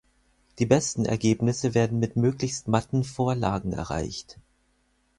Die 0.57 0.65
besten 0.65 1.05
Ergebnisse 1.05 1.75
werden 1.75 1.99
mit 1.99 2.15
möglichst 2.15 2.67
matten 2.67 3.03
Vorlagen 3.03 3.71
erreicht. 3.71 4.39